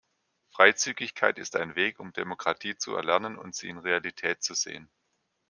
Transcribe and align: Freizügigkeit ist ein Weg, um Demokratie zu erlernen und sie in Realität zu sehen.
Freizügigkeit 0.49 1.37
ist 1.37 1.55
ein 1.55 1.75
Weg, 1.75 1.99
um 1.99 2.11
Demokratie 2.11 2.75
zu 2.75 2.95
erlernen 2.95 3.37
und 3.37 3.53
sie 3.53 3.69
in 3.69 3.77
Realität 3.77 4.41
zu 4.41 4.55
sehen. 4.55 4.89